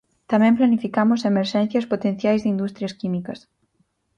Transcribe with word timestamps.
Tamén 0.31 0.57
planificamos 0.59 1.27
emerxencias 1.31 1.89
potenciais 1.93 2.41
de 2.41 2.51
industrias 2.55 2.93
químicas. 2.99 3.39